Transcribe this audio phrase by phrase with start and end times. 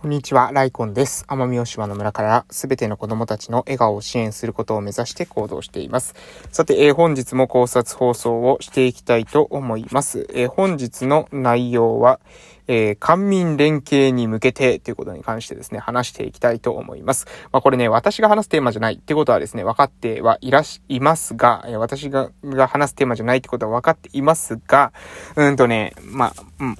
[0.00, 1.24] こんにちは、ライコンです。
[1.26, 6.14] 奄美大島の村からすべての子供たちの笑顔を支援することを目指して行動しています。
[6.52, 10.28] さて、えー、本日も考察放送をしていきたいと思います。
[10.32, 12.20] えー、本日の内容は、
[12.68, 17.26] えー、官民連携に向けてということに関してですね、話していきたいと思います。
[17.50, 24.92] まあ、これね、私が話すテーマじゃないってことはですね、分かってはいらし、いますが、私がが話すテーマじゃないってことは分かっていますが、
[25.34, 26.76] うんとね、まあ、うん、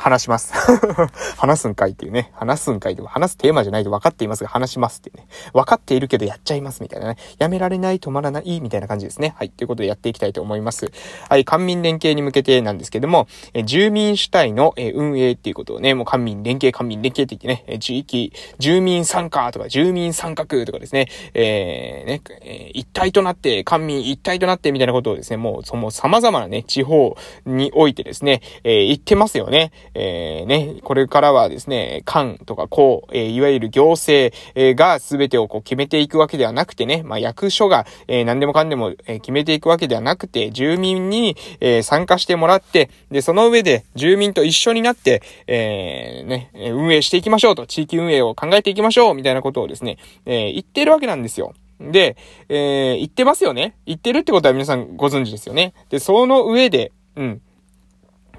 [0.00, 0.54] 話します。
[1.36, 2.30] 話すんかいっていうね。
[2.32, 5.26] 話すんかいとか、話すテーマじゃないと分かっていますが、話しますっていうね。
[5.52, 7.16] 分かっているけどやっちゃいますみたいなね。
[7.38, 9.34] やめられない、止まらないみたいな感じですね。
[9.36, 9.50] はい。
[9.50, 10.90] ということでやっていきたいと思います。
[11.28, 11.44] はい。
[11.44, 29.72] 官民連携に向けてなんですけども、え住民主体の、え運営っていうことをね、もう官民連携、官民連携って言ってね、え地域、住民参加とか、住民参画とかですね、えー、ね、え、一体となって、官民一体となってみたいなことをですね、もう、その様々なね、地方においてですね、えー、言ってますよね。
[29.94, 51.54] えー、ね、これからはですね、官とか公、えー、いわゆる行政、え、が全てをこう決めていくわけではなくてね、まあ、役所が、えー、何でもかんでも、え、決めていくわけではなくて、住民に、えー、参加してもらって、で、その上で住民と一緒になって、えー、ね、運営していきましょうと、地域運営を考えていきましょう、みたいなことをですね、えー、言ってるわけなんですよ。
[51.80, 52.16] で、
[52.48, 55.72] えー、言ってますよね言ってるってことは皆さんご存知ですよね。
[55.88, 57.42] で、その上で、うん。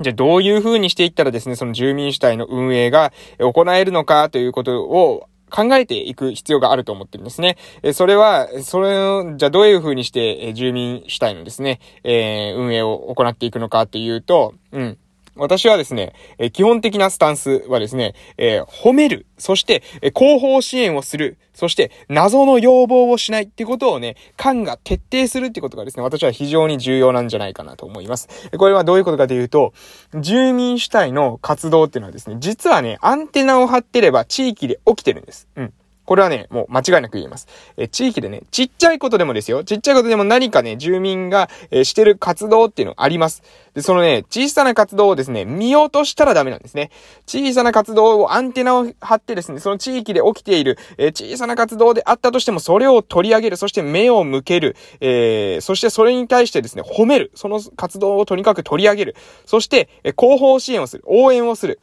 [0.02, 7.58] じゃあどういう風にしていったらですね、その住民主体の運営が行えるのかということを考えていく必要があると思ってるんですね。
[7.84, 14.98] え、それは、それを、じゃあどういう風にして、え、住民主体のですね、えー、運営を行っていくのかというと、うん。
[15.36, 28.28] 私はですね、え基本的なスタンスはですね、えー、褒める、そして、え後方支援をする、そして、謎の要望をしないってことをね、官が徹底するってことがですね、私は非常に重要なんじゃないかなと思います。
[28.58, 29.74] これはどういうことかというと、
[30.20, 35.48] 住民主体の活動っていうのはですね、実はね、アンテナを張ってれば地域で起きてるんです。
[35.56, 35.74] うん。
[36.12, 37.48] これはね、もう間違いなく言えます。
[37.78, 39.64] え、地域でね、ちっちゃいことでもですよ。
[39.64, 43.44] ちっちゃいことでも何かね、住民が、えしてる活動っていうのあります。
[43.76, 46.92] で、そのね、小さな活動をですね、見落としたらダメなんですね。
[47.26, 57.32] 小さな活動をアンテナを張ってですね、その地域で起きている、え小さな活動であったとしても、それを取り上げる、そして目を向ける、えー、そしてそれに対してですね、褒める。
[57.36, 59.16] その活動をとにかく取り上げる。
[59.46, 61.06] そして、え後方支援をする。
[61.08, 61.80] 応援をする。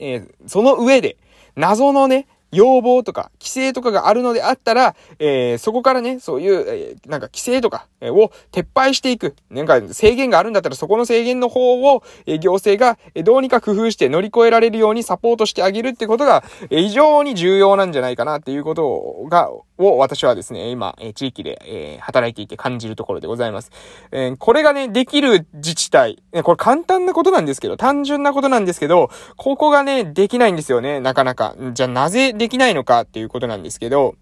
[0.00, 1.18] えー、その上で、
[1.54, 9.34] 謎のね、要望とか、規制とかがあるのであったら、えー、そこからね、そういう、えー、なんか規制とか、え、を撤廃していく。
[9.50, 23.70] なんか制限があるんだったら、そこの制限の方を、えー、行政が、え、どうにか工夫して乗り越えられるようにサポートしてあげるってことが、えー、非常に重要なんじゃないかなっていうことが、を私はですね、今、え、地域で、え、働いていて感じるところでございます。
[24.12, 31.54] え、これがね、できる自治体、これ簡単なことなんですけど、単純なことなんですけど、ここがね、できないんですよね、なかなか。
[31.72, 34.14] じゃあなぜできないのかっていうことなんですけど、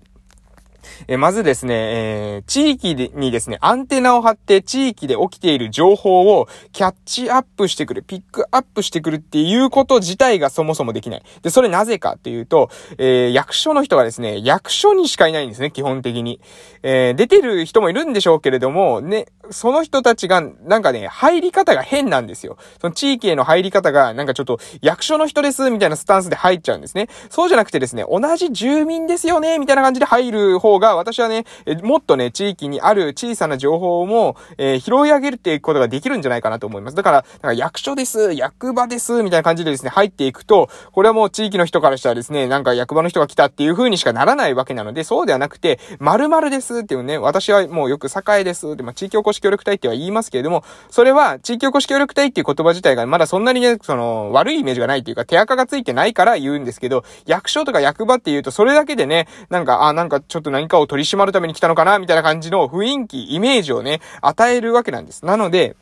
[1.09, 11.23] えまずですね、えー、地域にですね、アンテナを張って地域で起きている情報をキャッチアップしてくる、ピックアップしてくるっていうこと自体がそもそもできない。
[11.43, 16.41] で、それなぜかっていうと、えー、役所の人がですね、役所にしかいないんですね、基本的に。
[16.83, 22.57] えー、出てる人もいるんでしょうけれども、ね、その人たちが、なんかね、入り方が変なんですよ。
[22.81, 27.09] その地域への入り方が、なんかちょっと、役所の人です、みたいなスタンスで入っちゃうんですね。
[27.31, 31.45] そうじゃなくてですね、同じ住民ですよね、みたいな感じで入る方が、私はね、
[31.83, 36.97] もっとね、地域にある小さな情報も、えー、拾い上げるっていうことができるんじゃないかなと思います。
[36.97, 65.25] だから、なんか役所です、役場です、みたいな感じでですね、入っていくと、これはもう地域の人からしたらですね、なんか役場の人が来たっていう風にしかならないわけなので、そうではなくて、〇〇ですっていうね、私はもうよく栄ですって、まあ、地域おこし協力隊っては言いますけれども、それは地域おこし協力隊っていう言葉自体がまだそんなにね、その、悪いイメージがないっていうか、手垢がついてないから言うんですけど、役所とか役場って言うと、それだけでね、なんか、あ、なんかちょっと何かを取り締まるために来たのかな、みたいな感じの雰囲気、イメージをね、与えるわけなんです。
[65.25, 65.77] なので、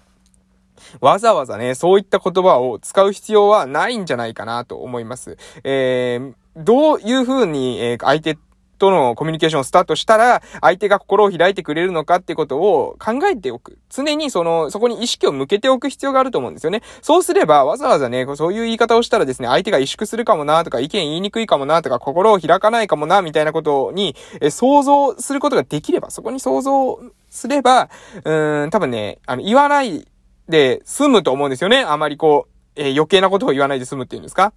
[1.00, 5.36] わざわざね、そういった言葉を使う必要はないんじゃないかなと思います。
[5.62, 8.39] えー、どういう風に、えー、相手
[8.84, 13.78] とのコミュニケーションをスタートしたら、相手が心を開いてくれるのかってことを考えておく。
[13.89, 16.83] 常にその、そこに意識を向けておく必要があると思うんですよね。
[17.01, 27.01] そうすれば、わざわざね、そういう言い方をしたらですね、相手が萎縮するかもなとか、意見言いにくいかもなとか、心を開かないかもな、みたいなことに、え想像することができれば、そこに想像
[27.31, 27.89] すれば、
[28.25, 30.07] うーん、多分ね、あの、言わない
[30.48, 31.84] で済むと思うんですよね。
[31.86, 34.53] あまりこう、えー、余計なことを言わないで済むっていうんですか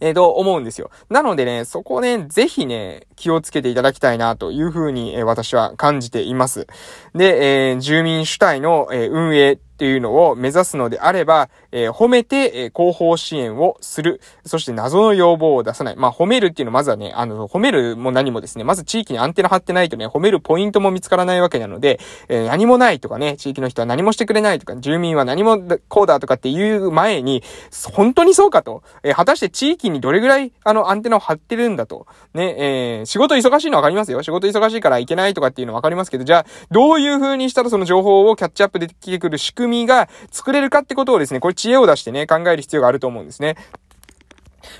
[0.00, 0.90] えー、と思うんですよ。
[1.08, 6.66] なのでね、そこね、ぜひね、気をつけていただきたいなというふうに、えー、私は感じています。
[7.14, 14.20] で、えー、住民主体の、えー、運営っていうのを目指すのであれば、えー、褒めて、えー、広報支援をする。
[14.46, 15.96] そして謎の要望を出さない。
[15.96, 21.98] まあ、褒めるっていうのはまずはね、あの、褒めるも何もですね、まず地域にアンテナ張ってないとね、褒めるポイントも見つからないわけなので、
[22.28, 27.42] えー、何もないとかね、地域の人は何もしてくれないとか、住民は何もこうだとかっていう前に、
[27.92, 28.84] 本当にそうかと。
[29.02, 32.06] えー、果たして地域にどれぐらい、あの、アンテナを張ってるんだと。
[32.32, 34.22] ね、えー、仕事忙しいのわかりますよ。
[34.22, 43.56] 仕事忙しいからいけないとかっていうのわかりますけど、じゃあ、どういう風にしたらその情報をキャッチアップできてくる仕組みが作れるかってことをですね、これ知恵を出してね、考える必要があると思うんですね。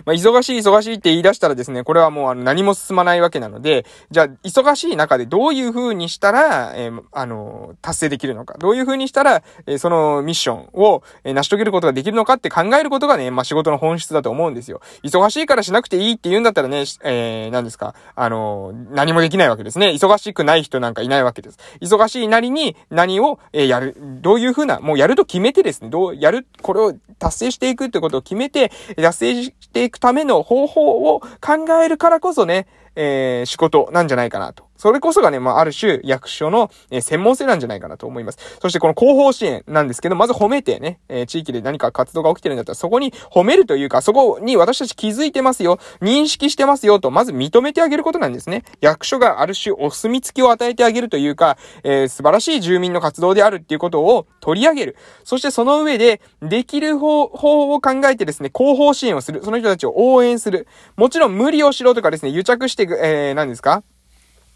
[0.04, 14.80] まあ、忙しい忙しいって言い出したらですね、これはもうあの何も進まないわけなので、じゃあ、忙しい中でどういう風にしたら、えー、あの、達成できるのか、どういう風にしたら、えー、そのミッションを、えー、成し遂げることができるのかって考えることがね、まあ、仕事の本質だと思うんですよ。
[15.02, 19.88] 忙しいからしなくていいって言うんだったらね、えー、何ですか、あの、何もできないわけですね。
[19.88, 21.58] 忙しくない人なんかいないわけです。
[21.80, 32.66] 忙しいなりに何を、え、やる、どういう風な、もうやると決めてですね、どう、やる、これを達成していくってことを決めて、達成していくための方法を考えるからこそね、
[32.96, 34.64] えー、仕事なんじゃないかなと。
[34.76, 38.38] それこそがね、まあ、ある種、役所の、えー、専門性なんじゃないかなと思います。
[38.60, 48.64] そしてこの広報支援なんですけど、まず褒めてね、えー、地域で何か活動が起きてるんだったら、そこに褒めるというか、そこに私たち気づいてますよ、認識してますよと、まず認めてあげることなんですね。
[48.80, 54.96] 役所がある種お墨付きを与えてあげるというか、えー、素晴らしい住民の活動であるっていうことを取り上げる。
[55.24, 59.42] そしてその上で、できる方法を考えてですね、広報支援をする。
[59.44, 60.66] その人たちを応援する。
[60.96, 63.82] もちろん無理をしろとかですね、癒着して、えー、何ですか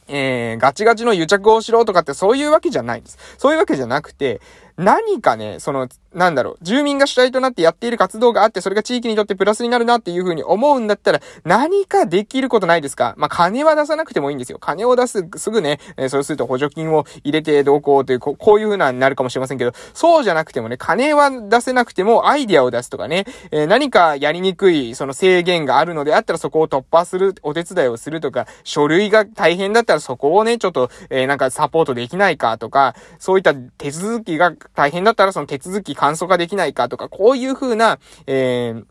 [0.09, 3.19] えー、ガチガチの癒着をしろとかってそういうわけじゃないんです。
[3.39, 4.41] そういうわけじゃなくて、
[4.79, 13.15] 何かね、その、なんだろう、住民が主体となってやっている活動があって、それが地域にとってプラスになるなっていうふうに思うんだったら、何かできることないですか？
[13.19, 14.59] まあ、金は出さなくてもいいんですよ。
[14.59, 38.85] 金を出す、すぐね、えー、そうすると補助金を入れてどうこうというこ、こういうふうなになるかもしれませんけど、そうじゃなくてもね、金は出せなくてもアイディアを出すとかね、えー、何かやりにくい、その制限があるのであったらそこを突破する、お手伝いをするとか、書類が大変だったらそこをね、ちょっと、えー、なんかサポートできないかとか、そういった手続きが大変だったらその手続き簡素化できないかとか、こういう風な、えー、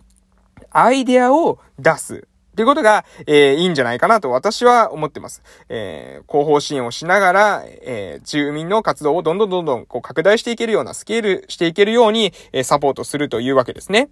[0.72, 2.28] アイデアを出す。
[2.52, 5.44] っていうことが、えー、いいんじゃないかなと私は思ってます。
[5.70, 14.10] えー、広報支援をしながら、えー、住民の活動をどんどんどんどんこう拡大していけるような、スケールしていけるように、えー、サポートするというわけですね。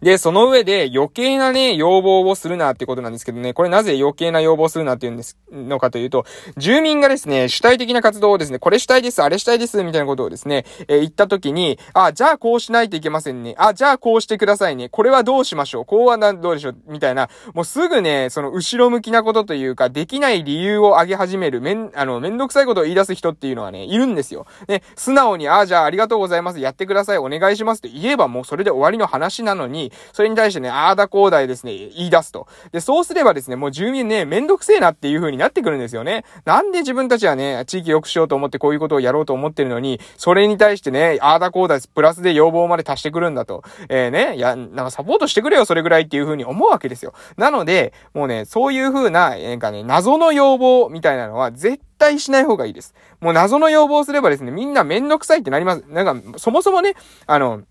[0.00, 6.24] で、その上で余計なね、要望をするなってことなんですけどね、これなぜ余計な要望するなって言うんです、のかというと、
[6.56, 13.54] 住民がですね、主体的な活動をですね、これしたいです、あれしたいです、みたいなことをですね、えー、言った時に、あ、じゃあこうしないといけませんね。
[13.58, 14.88] あ、じゃあこうしてくださいね。
[14.88, 15.84] これはどうしましょう。
[15.84, 16.76] こうはどうでしょう。
[16.86, 24.46] みたいな、もうすぐね、その後ろ向きなことというか、できない理由を挙げ始める、めん、あの、めんどくさいことを言い出す人っていうのはね、いるんですよ。
[24.68, 26.60] ね、素直に、あ、じゃあありがとうございます。
[26.60, 27.18] やってください。
[27.18, 32.46] お願いしますって言えばもうそれで終わりの話なののに、それに対してね、あーだこうだいですね、言い出すと。
[32.72, 36.24] で、そうすればですね、もう住民ね、めんどくせえなっていう風になってくるんですよね。
[36.44, 43.62] なんで自分たちはね、地域良くしようと思ってこういうことをやろうと思ってるのに、それに対してね、あーだこうだ、プラスで要望まで足してくるんだと。
[43.88, 47.14] えー、ね、いや、なんかサポートしてくれよ、それぐらいっていう風に思うわけですよ。
[47.36, 52.94] なので、もうね、そういう風な、なんかね、謎の要望みたいなのは絶対しない方がいいです。
[53.20, 55.84] もう謎の要望すればですね、みんなめんどくさいってなります。
[55.88, 56.94] なんか、そもそもね、
[57.26, 57.62] あの、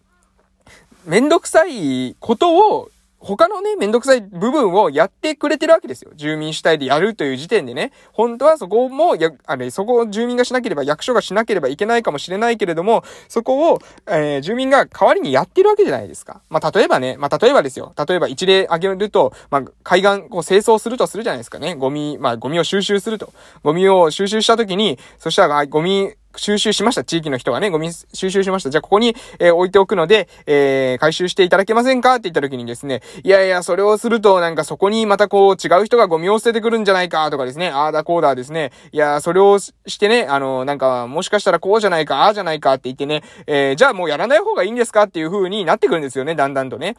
[1.05, 6.11] めんどくさいことを他のね、めんどくさい部分をやってくれてるわけですよ。
[6.15, 7.91] 住民主体でやるという時点でね。
[8.13, 16.41] 本当はそこも、や、あれ、そこを住民がしなければ、役所がしなければいけないかもしれないけれども、そこを、えー、住民が代わりにやってるわけじゃないですか。
[16.49, 17.93] まあ、例えばね、まあ、例えばですよ。
[17.95, 21.75] 例えば一例挙げると、まあ、海岸、こう、清掃するとするじゃないですかね。
[21.75, 23.31] ゴミ、まあ、ゴミを収集すると。
[23.63, 27.03] ゴミを収集したときに、そしたら、ゴミ、収集しました。
[27.03, 28.69] 地域の人がね、ゴミ収集しました。
[28.69, 46.95] じゃあ、ここに、えー、置いておくので、えー、回収していただけませんかって言った時にですね、いやいや、それをすると、なんかそこにまたこう、違う人がゴミを捨ててくるんじゃないかとかですね、あーだこうだですね、いや、それをしてね、あの、なんか、もしかしたらこうじゃないか、ああじゃないかって言ってね、えー、じゃあもうやらない方がいいんですかっていう風になってくるんですよね、だんだんとね。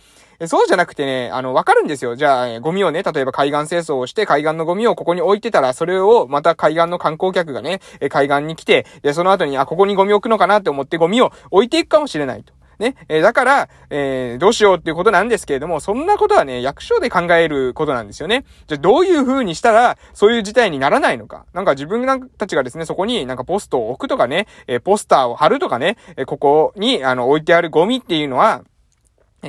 [0.47, 2.17] そうじゃなくてね、あの、わかるんですよ。
[2.17, 7.81] じゃあ、ゴミをね、例えば海岸清掃をして、海岸のゴミをここに置いてたら、それをまた海岸の観光客がね、
[8.11, 12.53] 海岸に来て、で、その後に、あ、ここにゴミ置くのかなって思ってゴミを置いていくかもしれないと。
[12.83, 12.97] ね。
[13.09, 18.45] えー、だから、えー、どうしようっていうことなんですけれども、そんなことはね、役所で考えることなんですよね。
[18.67, 21.47] じゃあ、どういう風にしたら、そういう事態にならないのか。
[21.55, 22.05] なんか自分
[22.37, 28.63] たちがですね、そこになんかポストを置くとかね、えー、ポスターを貼るとかね、えここに、あの、置いてあるゴミっていうのは、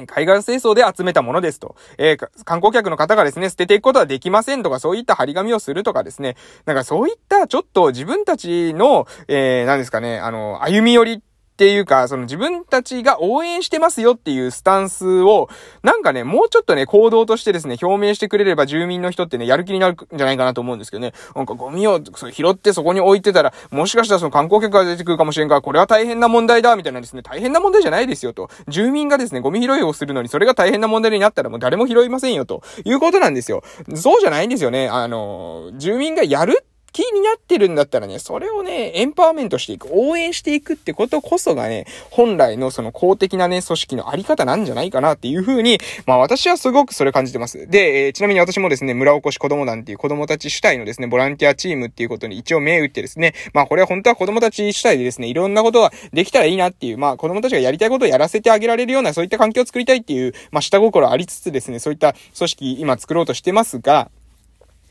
[0.08, 1.76] 海岸清掃で集めたものですと。
[1.98, 6.36] えー、観光客の方がですね、捨てていくことはできませんとか、そういった張り紙をするとかですね。
[6.66, 11.24] なんかそういったちょっと自分たちの、えー、何ですかね、あの、歩み寄り
[11.54, 15.50] っていうか、その自分たちが応援してますよっていうスタンスを、
[15.84, 21.14] なんかね、もうちょっとね、行動としてですね、表明してくれれば住民の人ってね、やる気になるんじゃないかなと思うんですけどね。
[21.36, 28.50] なんかゴミを拾ってそこに置いてたら、もしかしたらその観光客が出てくるかもしれんから、これは大変な問題だ、みたいなですね、大変な問題じゃないですよと。
[28.68, 33.62] 住民がですね、ゴミ拾いをするのにそれが大変な問題になったらもう誰も拾いませんよということなんですよ。
[33.94, 34.90] そうじゃないんですよね。
[34.90, 47.68] あの、住民がやるって気になってるんだったらね、それをね、エンパワーメントしていく、応援していくってことこそがね、本来のその公的なね、組織のあり方なんじゃないかなっていうふうに、まあ私はすごくそれ感じてます。
[47.68, 64.12] で、えー、ちなみに私もですね、村おこし子供団っていう子供たち主体のですね、ボランティアチームっていうことに一応目打ってですね、まあこれは本当は子供たち主体でですね、いろんなことができたらいいなっていう、まあ子供たちがやりたいことをやらせてあげられるような、そういった環境を作りたいっていう、まあ下心ありつつですね、そういった組織今作ろうとしてますが、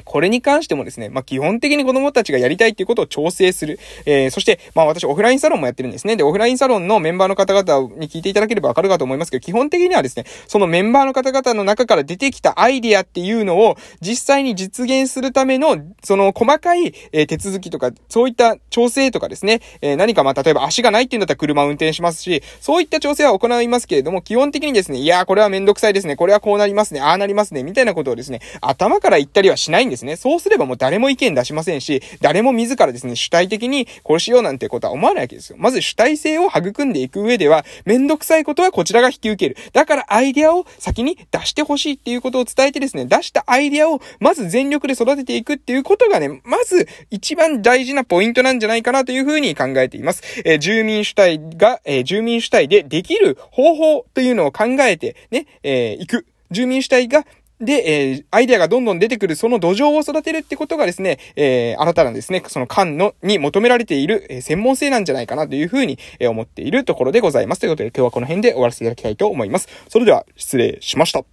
[0.05, 3.79] これに関してもですね、まあ、基本的に子供たちがやりたいっていうことを調整する。
[4.07, 6.17] えー、そして、まあ、私オフラインサロンもやってるんですね。
[6.17, 30.17] で、オフラインサロンのメンバーの方々に聞いていただければわかるかと思いますけど、基本的にはですね、そのメンバーの方々の中から出てきたアイディアっていうのを、実際に実現するための、その細かい、えー、手続きとか、そういった調整とかですね、えー、何かまあ、例えば足がないっていうんだったら車を運転しますし、そういった調整は行いますけれども、基本的にですね、いやー、これはめんどくさいですね、これはこうなりますね、ああなりますね、みたいなことをですね、頭から言ったりはしないんですね。
[30.17, 35.57] そうすればもう誰も意見出しませんし、誰も自らですね、主体的にこうしようなんてことは思わないわけですよ。
[35.59, 39.57] まず主体性を育んでいく上では、めんどくさいことはこちらが引き受ける。
[39.73, 50.23] だからアイデアを先に出してほしいっていうことを伝えてですね、出したアイデアをまず全力で育てていくっていうことがね、まず一番大事なポイントなんじゃないかなというふうに考えています。
[50.45, 56.27] えー、住民主体が、えー、住民主体でできる方法というのを考えてね、えー、行く。
[56.51, 57.25] 住民主体が
[57.63, 67.61] で、えー、アイデアがどんどん出てくる、その土壌を育てるってことがですね、えー、新たなですね、その間の、に求められている、えー、専門性なんじゃないかなというふうに、え、思っているところでございます。
[67.61, 69.69] ということで、今日はこの辺で終わらせていただきたいと思います。
[69.89, 71.32] それでは、失礼しました。